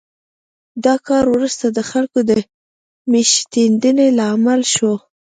[0.85, 2.31] دا کار وروسته د خلکو د
[3.11, 4.93] مېشتېدنې لامل شو